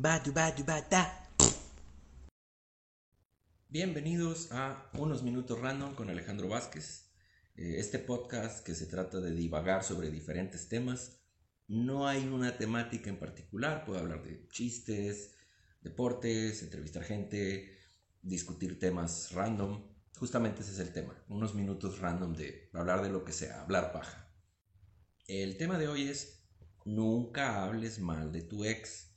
Badu, 0.00 0.32
badu, 0.32 0.62
bata. 0.64 1.28
Bienvenidos 3.68 4.52
a 4.52 4.88
Unos 4.92 5.24
Minutos 5.24 5.60
Random 5.60 5.96
con 5.96 6.08
Alejandro 6.08 6.46
Vázquez. 6.46 7.10
Eh, 7.56 7.80
Este 7.80 7.98
podcast 7.98 8.64
que 8.64 8.76
se 8.76 8.86
trata 8.86 9.18
de 9.18 9.32
divagar 9.32 9.82
sobre 9.82 10.12
diferentes 10.12 10.68
temas. 10.68 11.18
No 11.66 12.06
hay 12.06 12.28
una 12.28 12.56
temática 12.56 13.10
en 13.10 13.18
particular. 13.18 13.84
Puedo 13.84 13.98
hablar 13.98 14.22
de 14.22 14.46
chistes, 14.50 15.34
deportes, 15.80 16.62
entrevistar 16.62 17.02
gente, 17.02 17.76
discutir 18.22 18.78
temas 18.78 19.32
random. 19.32 19.84
Justamente 20.16 20.62
ese 20.62 20.74
es 20.74 20.78
el 20.78 20.92
tema. 20.92 21.20
Unos 21.28 21.56
minutos 21.56 21.98
random 21.98 22.34
de 22.34 22.70
hablar 22.72 23.02
de 23.02 23.10
lo 23.10 23.24
que 23.24 23.32
sea, 23.32 23.62
hablar 23.62 23.90
paja. 23.90 24.32
El 25.26 25.56
tema 25.56 25.76
de 25.76 25.88
hoy 25.88 26.08
es 26.08 26.44
nunca 26.84 27.64
hables 27.64 27.98
mal 27.98 28.30
de 28.30 28.42
tu 28.42 28.64
ex. 28.64 29.08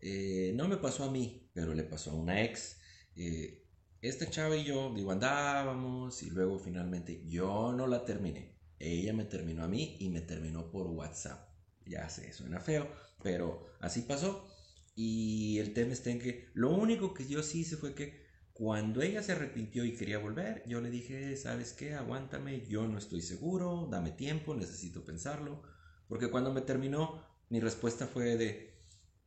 Eh, 0.00 0.52
no 0.54 0.68
me 0.68 0.76
pasó 0.76 1.04
a 1.04 1.10
mí, 1.10 1.50
pero 1.52 1.74
le 1.74 1.84
pasó 1.84 2.10
a 2.12 2.14
una 2.14 2.42
ex. 2.42 2.80
Eh, 3.16 3.64
esta 4.00 4.30
chava 4.30 4.56
y 4.56 4.64
yo, 4.64 4.92
digo, 4.94 5.10
andábamos 5.10 6.22
y 6.22 6.30
luego 6.30 6.58
finalmente 6.58 7.24
yo 7.26 7.72
no 7.72 7.86
la 7.86 8.04
terminé. 8.04 8.56
Ella 8.78 9.12
me 9.12 9.24
terminó 9.24 9.64
a 9.64 9.68
mí 9.68 9.96
y 9.98 10.08
me 10.08 10.20
terminó 10.20 10.70
por 10.70 10.86
WhatsApp. 10.86 11.48
Ya 11.84 12.08
sé, 12.08 12.32
suena 12.32 12.60
feo, 12.60 12.88
pero 13.22 13.66
así 13.80 14.02
pasó. 14.02 14.46
Y 14.94 15.58
el 15.58 15.74
tema 15.74 15.92
está 15.92 16.10
en 16.10 16.20
que 16.20 16.48
lo 16.54 16.70
único 16.70 17.14
que 17.14 17.26
yo 17.26 17.42
sí 17.42 17.60
hice 17.60 17.76
fue 17.76 17.94
que 17.94 18.26
cuando 18.52 19.02
ella 19.02 19.22
se 19.22 19.32
arrepintió 19.32 19.84
y 19.84 19.94
quería 19.94 20.18
volver, 20.18 20.64
yo 20.66 20.80
le 20.80 20.90
dije, 20.90 21.36
¿sabes 21.36 21.72
qué? 21.72 21.94
Aguántame, 21.94 22.66
yo 22.66 22.86
no 22.88 22.98
estoy 22.98 23.22
seguro, 23.22 23.88
dame 23.90 24.10
tiempo, 24.10 24.54
necesito 24.54 25.04
pensarlo. 25.04 25.62
Porque 26.08 26.30
cuando 26.30 26.52
me 26.52 26.62
terminó, 26.62 27.24
mi 27.50 27.60
respuesta 27.60 28.06
fue 28.06 28.36
de, 28.36 28.77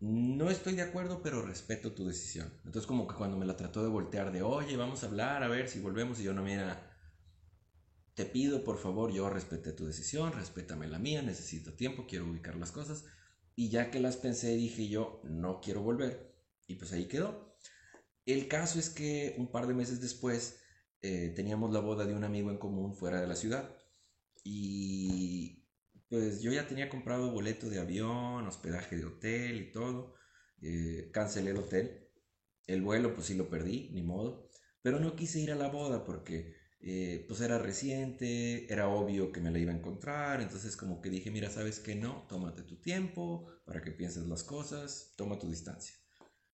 no 0.02 0.50
estoy 0.50 0.74
de 0.74 0.82
acuerdo, 0.82 1.22
pero 1.22 1.44
respeto 1.44 1.94
tu 1.94 2.08
decisión. 2.08 2.52
Entonces 2.66 2.88
como 2.88 3.08
que 3.08 3.16
cuando 3.16 3.38
me 3.38 3.46
la 3.46 3.56
trató 3.56 3.84
de 3.84 3.90
voltear 3.90 4.32
de, 4.32 4.42
oye, 4.42 4.76
vamos 4.76 5.04
a 5.04 5.08
hablar, 5.08 5.44
a 5.44 5.48
ver 5.48 5.70
si 5.70 5.80
volvemos, 5.80 6.20
y 6.20 6.24
yo 6.24 6.34
no, 6.34 6.42
mira, 6.42 6.92
te 8.16 8.26
pido 8.26 8.64
por 8.64 8.80
favor, 8.80 9.12
yo 9.12 9.30
respeté 9.30 9.74
tu 9.74 9.86
decisión, 9.86 10.34
respétame 10.34 10.88
la 10.88 10.98
mía, 10.98 11.22
necesito 11.22 11.74
tiempo, 11.74 12.08
quiero 12.08 12.26
ubicar 12.30 12.56
las 12.56 12.72
cosas. 12.72 13.06
Y 13.56 13.70
ya 13.70 13.92
que 13.92 14.00
las 14.00 14.18
pensé, 14.18 14.56
dije 14.56 14.88
yo, 14.88 15.22
no 15.24 15.62
quiero 15.62 15.84
volver. 15.84 16.36
Y 16.66 16.76
pues 16.76 16.92
ahí 16.94 17.08
quedó. 17.08 17.56
El 18.26 18.48
caso 18.48 18.80
es 18.80 18.90
que 18.90 19.36
un 19.38 19.52
par 19.52 19.68
de 19.68 19.76
meses 19.76 20.02
después 20.02 20.62
eh, 21.04 21.32
teníamos 21.36 21.72
la 21.72 21.80
boda 21.80 22.06
de 22.06 22.16
un 22.16 22.24
amigo 22.24 22.50
en 22.50 22.58
común 22.58 22.96
fuera 22.96 23.22
de 23.22 23.28
la 23.28 23.36
ciudad. 23.36 23.78
Y 24.44 25.61
pues 26.12 26.42
yo 26.42 26.52
ya 26.52 26.68
tenía 26.68 26.90
comprado 26.90 27.32
boleto 27.32 27.70
de 27.70 27.80
avión, 27.80 28.46
hospedaje 28.46 28.98
de 28.98 29.06
hotel 29.06 29.62
y 29.62 29.72
todo. 29.72 30.14
Eh, 30.62 31.10
cancelé 31.14 31.52
el 31.52 31.58
hotel. 31.58 32.10
El 32.68 32.82
vuelo 32.82 33.16
pues 33.16 33.28
sí 33.28 33.34
lo 33.34 33.50
perdí, 33.50 33.90
ni 33.94 34.04
modo. 34.04 34.50
Pero 34.82 35.00
no 35.00 35.16
quise 35.16 35.40
ir 35.40 35.54
a 35.54 35.56
la 35.56 35.70
boda 35.70 36.04
porque 36.04 36.54
eh, 36.82 37.24
pues 37.30 37.40
era 37.40 37.60
reciente, 37.60 38.72
era 38.72 38.90
obvio 38.90 39.32
que 39.32 39.40
me 39.40 39.52
la 39.52 39.60
iba 39.60 39.72
a 39.72 39.78
encontrar. 39.78 40.42
Entonces 40.42 40.76
como 40.76 41.00
que 41.02 41.10
dije, 41.10 41.32
mira, 41.32 41.50
¿sabes 41.50 41.80
qué? 41.80 41.96
No, 41.96 42.26
tómate 42.28 42.64
tu 42.64 42.82
tiempo 42.82 43.48
para 43.64 43.82
que 43.82 43.92
pienses 43.92 44.26
las 44.28 44.44
cosas, 44.44 45.14
toma 45.16 45.40
tu 45.40 45.48
distancia. 45.48 45.96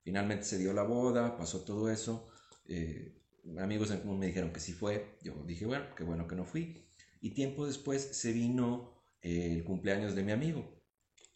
Finalmente 0.04 0.44
se 0.46 0.60
dio 0.60 0.72
la 0.72 0.84
boda, 0.84 1.36
pasó 1.36 1.62
todo 1.66 1.90
eso. 1.90 2.30
Eh, 2.68 3.24
amigos 3.58 3.90
en 3.90 4.02
común 4.02 4.20
me 4.20 4.28
dijeron 4.28 4.54
que 4.54 4.60
sí 4.60 4.74
fue. 4.74 5.18
Yo 5.24 5.34
dije, 5.48 5.66
bueno, 5.66 5.86
qué 5.96 6.04
bueno 6.04 6.28
que 6.28 6.36
no 6.36 6.46
fui. 6.46 6.88
Y 7.22 7.32
tiempo 7.32 7.66
después 7.66 8.04
se 8.04 8.32
vino 8.32 8.97
el 9.22 9.64
cumpleaños 9.64 10.16
de 10.16 10.24
mi 10.24 10.32
amigo. 10.32 10.82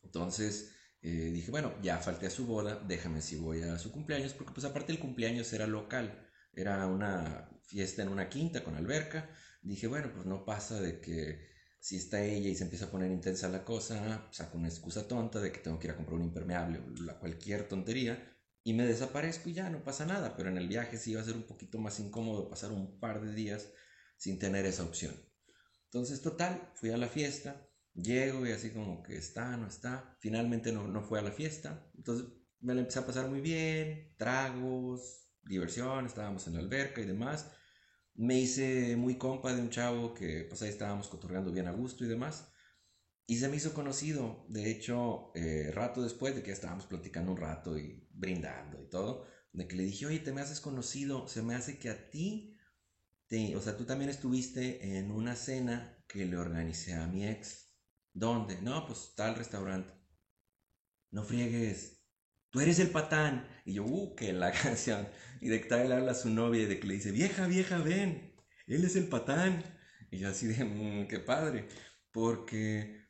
Entonces 0.04 0.76
eh, 1.02 1.32
dije, 1.34 1.52
bueno, 1.52 1.74
ya 1.82 1.98
falté 1.98 2.28
a 2.28 2.30
su 2.30 2.46
boda, 2.46 2.80
déjame 2.88 3.22
si 3.22 3.36
voy 3.36 3.62
a 3.64 3.78
su 3.80 3.92
cumpleaños, 3.92 4.34
porque 4.34 4.54
pues 4.54 4.66
aparte 4.66 4.92
el 4.92 5.00
cumpleaños 5.00 5.52
era 5.54 5.68
local, 5.68 6.28
era 6.54 6.86
una 6.88 7.50
fiesta 7.66 8.04
en 8.04 8.10
una 8.10 8.30
quinta 8.30 8.64
con 8.64 8.76
alberca. 8.76 9.30
Dije, 9.62 9.88
bueno, 9.88 10.12
pues 10.14 10.26
no 10.26 10.46
pasa 10.46 10.82
de 10.82 11.00
que 11.02 11.50
si 11.80 11.98
está 11.98 12.24
ella 12.24 12.50
y 12.50 12.56
se 12.56 12.64
empieza 12.64 12.86
a 12.86 12.92
poner 12.92 13.12
intensa 13.12 13.50
la 13.50 13.66
cosa, 13.66 14.28
saco 14.32 14.58
una 14.58 14.68
excusa 14.68 15.08
tonta 15.08 15.40
de 15.40 15.52
que 15.52 15.60
tengo 15.60 15.80
que 15.80 15.88
ir 15.88 15.92
a 15.92 15.96
comprar 15.96 16.16
un 16.18 16.26
impermeable 16.26 16.80
o 16.80 17.04
la 17.04 17.20
cualquier 17.20 17.68
tontería 17.68 18.38
y 18.64 18.74
me 18.74 18.86
desaparezco 18.86 19.50
y 19.50 19.54
ya 19.54 19.70
no 19.70 19.84
pasa 19.84 20.06
nada, 20.06 20.36
pero 20.36 20.50
en 20.50 20.58
el 20.58 20.68
viaje 20.68 20.98
sí 20.98 21.12
iba 21.12 21.22
a 21.22 21.26
ser 21.26 21.36
un 21.36 21.48
poquito 21.48 21.80
más 21.80 22.00
incómodo 22.00 22.50
pasar 22.50 22.72
un 22.72 23.00
par 23.00 23.22
de 23.22 23.34
días 23.34 23.70
sin 24.18 24.38
tener 24.38 24.66
esa 24.66 24.84
opción. 24.84 25.16
Entonces, 25.86 26.22
total, 26.22 26.72
fui 26.76 26.92
a 26.92 26.98
la 26.98 27.08
fiesta, 27.08 27.68
llego 27.94 28.46
y 28.46 28.52
así 28.52 28.72
como 28.72 29.04
que 29.04 29.18
está, 29.18 29.58
no 29.58 29.68
está. 29.68 30.18
Finalmente 30.20 30.72
no, 30.72 30.88
no 30.88 31.04
fue 31.04 31.20
a 31.20 31.24
la 31.24 31.32
fiesta. 31.32 31.90
Entonces 31.96 32.28
me 32.60 32.74
la 32.74 32.82
empecé 32.82 33.00
a 33.00 33.06
pasar 33.06 33.30
muy 33.30 33.42
bien, 33.42 34.14
tragos, 34.18 35.30
diversión, 35.44 36.06
estábamos 36.06 36.48
en 36.48 36.54
la 36.54 36.60
alberca 36.60 37.02
y 37.02 37.06
demás. 37.06 37.52
Me 38.16 38.40
hice 38.40 38.96
muy 38.96 39.18
compa 39.18 39.54
de 39.54 39.62
un 39.62 39.70
chavo 39.70 40.14
que 40.14 40.46
pues 40.48 40.62
ahí 40.62 40.70
estábamos 40.70 41.08
cotorreando 41.08 41.52
bien 41.52 41.68
a 41.68 41.72
gusto 41.72 42.06
y 42.06 42.08
demás. 42.08 42.52
Y 43.28 43.38
se 43.38 43.48
me 43.48 43.56
hizo 43.56 43.74
conocido, 43.74 44.46
de 44.50 44.70
hecho, 44.70 45.32
eh, 45.36 45.72
rato 45.74 46.04
después 46.04 46.36
de 46.36 46.44
que 46.44 46.52
estábamos 46.52 46.86
platicando 46.86 47.32
un 47.32 47.38
rato 47.38 47.78
y 47.78 48.06
brindando 48.12 48.82
y 48.82 48.90
todo, 48.90 49.26
de 49.54 49.68
que 49.68 49.78
le 49.78 49.84
dije, 49.84 50.06
oye, 50.06 50.20
te 50.20 50.34
me 50.34 50.42
haces 50.42 50.60
conocido, 50.60 51.28
se 51.28 51.42
me 51.42 51.56
hace 51.56 51.80
que 51.80 51.90
a 51.90 52.10
ti 52.10 52.58
te, 53.28 53.56
o 53.56 53.62
sea, 53.62 53.78
tú 53.78 53.86
también 53.86 54.10
estuviste 54.10 54.98
en 54.98 55.12
una 55.12 55.36
cena 55.36 56.04
que 56.08 56.26
le 56.26 56.36
organicé 56.38 56.94
a 56.94 57.08
mi 57.08 57.26
ex. 57.26 57.71
¿Dónde? 58.14 58.62
No, 58.62 58.86
pues 58.86 59.14
tal 59.16 59.36
restaurante. 59.36 59.94
No 61.12 61.24
friegues. 61.24 62.04
Tú 62.50 62.60
eres 62.60 62.80
el 62.80 62.90
patán. 62.90 63.48
Y 63.66 63.74
yo, 63.74 63.86
uh, 63.86 64.16
que 64.16 64.34
la 64.34 64.52
canción. 64.64 65.08
Y 65.40 65.50
de 65.50 65.62
que 65.62 65.70
tal 65.70 65.92
habla 65.92 66.12
a 66.12 66.16
su 66.16 66.30
novia 66.30 66.64
y 66.64 66.66
de 66.66 66.80
que 66.80 66.88
le 66.88 66.96
dice, 66.96 67.12
vieja, 67.12 67.48
vieja, 67.48 67.78
ven. 67.80 68.36
Él 68.68 68.84
es 68.86 68.96
el 68.96 69.08
patán. 69.08 69.64
Y 70.12 70.20
yo 70.20 70.30
así 70.30 70.48
de, 70.48 70.64
mmm, 70.64 71.08
qué 71.08 71.20
padre. 71.20 71.68
Porque 72.12 73.08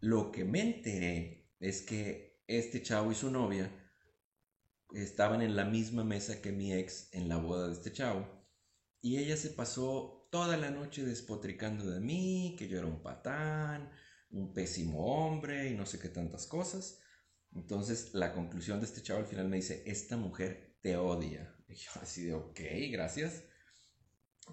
lo 0.00 0.30
que 0.30 0.44
me 0.44 0.60
enteré 0.60 1.50
es 1.60 1.82
que 1.82 2.42
este 2.46 2.82
chavo 2.82 3.12
y 3.12 3.14
su 3.14 3.30
novia 3.30 3.70
estaban 4.92 5.42
en 5.42 5.56
la 5.56 5.64
misma 5.64 6.04
mesa 6.04 6.40
que 6.40 6.52
mi 6.52 6.72
ex 6.72 7.12
en 7.12 7.28
la 7.28 7.36
boda 7.36 7.68
de 7.68 7.74
este 7.74 7.92
chavo. 7.92 8.26
Y 9.00 9.18
ella 9.18 9.36
se 9.36 9.50
pasó 9.50 10.28
toda 10.30 10.56
la 10.56 10.70
noche 10.70 11.04
despotricando 11.04 11.90
de 11.90 12.00
mí, 12.00 12.56
que 12.58 12.68
yo 12.68 12.78
era 12.78 12.86
un 12.86 13.02
patán, 13.02 13.90
un 14.30 14.52
pésimo 14.52 15.04
hombre 15.06 15.70
y 15.70 15.74
no 15.74 15.86
sé 15.86 15.98
qué 15.98 16.08
tantas 16.08 16.46
cosas. 16.46 17.00
Entonces 17.54 18.14
la 18.14 18.32
conclusión 18.32 18.80
de 18.80 18.86
este 18.86 19.02
chavo 19.02 19.20
al 19.20 19.26
final 19.26 19.48
me 19.48 19.56
dice, 19.56 19.82
esta 19.86 20.16
mujer 20.16 20.76
te 20.82 20.96
odia. 20.96 21.54
Y 21.68 21.74
yo 21.74 21.90
así 22.00 22.24
de, 22.24 22.34
ok, 22.34 22.60
gracias. 22.90 23.44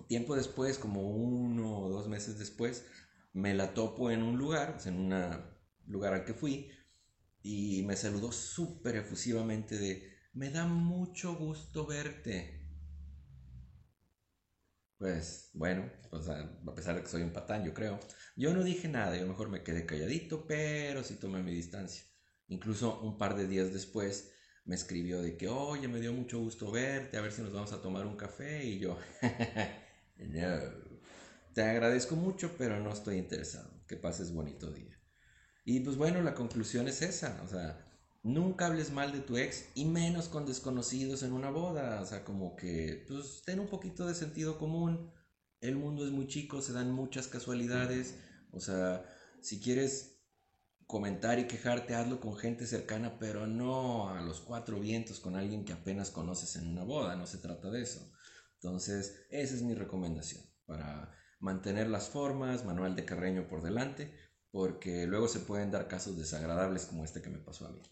Tiempo 0.08 0.36
después, 0.36 0.78
como 0.78 1.10
uno 1.10 1.80
o 1.80 1.90
dos 1.90 2.08
meses 2.08 2.38
después, 2.38 2.86
me 3.34 3.54
la 3.54 3.74
topo 3.74 4.12
en 4.12 4.24
un 4.24 4.38
lugar, 4.38 4.78
en 4.86 5.00
un 5.00 5.14
lugar 5.88 6.14
al 6.14 6.26
que 6.26 6.34
fui, 6.34 6.72
y 7.42 7.84
me 7.84 7.96
saludó 7.96 8.32
súper 8.32 8.96
efusivamente 8.96 9.78
de, 9.78 10.12
me 10.34 10.50
da 10.50 10.66
mucho 10.66 11.36
gusto 11.36 11.86
verte. 11.86 12.65
Pues 14.98 15.50
bueno, 15.54 15.92
o 16.12 16.22
sea, 16.22 16.40
a 16.66 16.76
pesar 16.76 16.96
de 16.96 17.02
que 17.02 17.10
soy 17.10 17.22
un 17.22 17.34
patán, 17.34 17.64
yo 17.66 17.74
creo. 17.74 18.00
Yo 18.36 18.54
no 18.54 18.64
dije 18.64 18.88
nada, 18.88 19.18
yo 19.18 19.28
mejor 19.28 19.50
me 19.50 19.64
quedé 19.64 19.86
calladito, 19.86 20.46
pero 20.48 21.04
sí 21.04 21.16
tomé 21.16 21.44
mi 21.44 21.54
distancia. 21.54 22.06
Incluso 22.48 23.02
un 23.02 23.18
par 23.18 23.36
de 23.36 23.48
días 23.48 23.74
después 23.74 24.32
me 24.66 24.76
escribió 24.76 25.22
de 25.22 25.38
que, 25.38 25.48
oye, 25.48 25.88
me 25.88 26.00
dio 26.00 26.14
mucho 26.14 26.40
gusto 26.40 26.72
verte, 26.72 27.18
a 27.18 27.22
ver 27.22 27.32
si 27.32 27.42
nos 27.42 27.54
vamos 27.54 27.72
a 27.74 27.82
tomar 27.82 28.06
un 28.06 28.16
café. 28.16 28.66
Y 28.66 28.80
yo, 28.80 28.98
no, 30.18 30.60
te 31.54 31.64
agradezco 31.64 32.16
mucho, 32.16 32.56
pero 32.58 32.80
no 32.80 32.92
estoy 32.92 33.18
interesado. 33.18 33.84
Que 33.88 33.98
pases 33.98 34.32
bonito 34.34 34.72
día. 34.72 35.00
Y 35.66 35.80
pues 35.82 35.98
bueno, 35.98 36.22
la 36.22 36.36
conclusión 36.36 36.88
es 36.88 37.02
esa, 37.02 37.42
o 37.44 37.48
sea, 37.48 37.86
nunca 38.26 38.66
hables 38.66 38.92
mal 38.92 39.12
de 39.12 39.20
tu 39.20 39.38
ex 39.38 39.66
y 39.76 39.86
menos 39.86 40.30
con 40.30 40.48
desconocidos 40.48 41.22
en 41.22 41.32
una 41.32 41.52
boda. 41.52 42.02
O 42.02 42.06
sea, 42.06 42.26
como 42.26 42.56
que, 42.56 43.06
pues, 43.08 43.44
ten 43.46 43.60
un 43.60 43.68
poquito 43.68 44.08
de 44.08 44.16
sentido 44.16 44.58
común. 44.58 45.14
El 45.62 45.76
mundo 45.78 46.06
es 46.06 46.12
muy 46.12 46.28
chico, 46.28 46.62
se 46.62 46.74
dan 46.74 46.92
muchas 46.92 47.28
casualidades. 47.28 48.16
O 48.52 48.60
sea, 48.60 49.06
si 49.42 49.62
quieres 49.62 50.24
comentar 50.88 51.38
y 51.40 51.48
quejarte, 51.48 51.94
hazlo 51.94 52.20
con 52.20 52.36
gente 52.36 52.66
cercana, 52.66 53.18
pero 53.20 53.46
no 53.46 54.10
a 54.10 54.22
los 54.22 54.42
cuatro 54.42 54.80
vientos 54.80 55.20
con 55.20 55.36
alguien 55.36 55.64
que 55.64 55.74
apenas 55.74 56.10
conoces 56.10 56.56
en 56.56 56.68
una 56.68 56.84
boda. 56.84 57.16
No 57.16 57.28
se 57.28 57.38
trata 57.38 57.70
de 57.70 57.84
eso. 57.84 58.12
Entonces, 58.56 59.28
esa 59.30 59.54
es 59.54 59.62
mi 59.62 59.76
recomendación 59.76 60.44
para 60.66 61.16
mantener 61.40 61.90
las 61.90 62.10
formas, 62.10 62.66
manual 62.66 62.96
de 62.96 63.06
Carreño 63.06 63.48
por 63.48 63.62
delante, 63.62 64.12
porque 64.50 65.06
luego 65.06 65.28
se 65.28 65.42
pueden 65.42 65.70
dar 65.70 65.88
casos 65.88 66.18
desagradables 66.18 66.86
como 66.86 67.06
este 67.06 67.22
que 67.22 67.30
me 67.30 67.38
pasó 67.38 67.68
a 67.68 67.72
mí. 67.72 67.84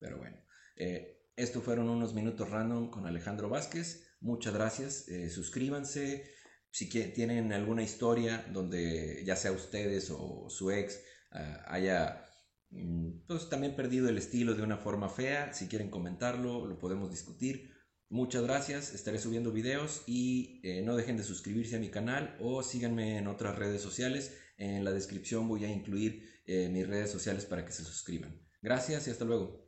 Pero 0.00 0.18
bueno, 0.18 0.36
eh, 0.76 1.20
estos 1.36 1.62
fueron 1.62 1.88
unos 1.88 2.14
minutos 2.14 2.50
random 2.50 2.90
con 2.90 3.06
Alejandro 3.06 3.48
Vázquez. 3.48 4.16
Muchas 4.20 4.54
gracias. 4.54 5.08
Eh, 5.08 5.30
suscríbanse. 5.30 6.28
Si 6.72 6.88
tienen 6.88 7.52
alguna 7.52 7.82
historia 7.82 8.46
donde 8.52 9.22
ya 9.24 9.36
sea 9.36 9.52
ustedes 9.52 10.10
o 10.10 10.48
su 10.48 10.70
ex 10.70 11.00
uh, 11.32 11.62
haya 11.66 12.24
mm, 12.70 13.26
pues 13.26 13.48
también 13.48 13.74
perdido 13.74 14.08
el 14.08 14.18
estilo 14.18 14.54
de 14.54 14.62
una 14.62 14.76
forma 14.76 15.08
fea. 15.08 15.52
Si 15.52 15.68
quieren 15.68 15.90
comentarlo, 15.90 16.66
lo 16.66 16.78
podemos 16.78 17.10
discutir. 17.10 17.70
Muchas 18.12 18.42
gracias, 18.42 18.92
estaré 18.92 19.20
subiendo 19.20 19.52
videos 19.52 20.02
y 20.04 20.60
eh, 20.64 20.82
no 20.82 20.96
dejen 20.96 21.16
de 21.16 21.22
suscribirse 21.22 21.76
a 21.76 21.78
mi 21.78 21.90
canal 21.90 22.36
o 22.40 22.64
síganme 22.64 23.18
en 23.18 23.28
otras 23.28 23.56
redes 23.56 23.82
sociales. 23.82 24.36
En 24.58 24.84
la 24.84 24.90
descripción 24.90 25.46
voy 25.46 25.64
a 25.64 25.70
incluir 25.70 26.28
eh, 26.44 26.68
mis 26.68 26.88
redes 26.88 27.10
sociales 27.12 27.44
para 27.46 27.64
que 27.64 27.70
se 27.70 27.84
suscriban. 27.84 28.44
Gracias 28.62 29.06
y 29.06 29.12
hasta 29.12 29.24
luego. 29.24 29.64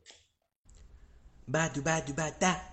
Badu 1.47 1.81
badu 1.81 2.13
bata. 2.13 2.72